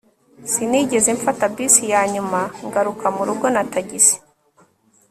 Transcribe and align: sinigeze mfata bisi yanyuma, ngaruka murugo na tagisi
sinigeze 0.51 1.09
mfata 1.17 1.45
bisi 1.55 1.83
yanyuma, 1.93 2.41
ngaruka 2.67 3.05
murugo 3.15 3.45
na 3.53 3.63
tagisi 3.73 4.17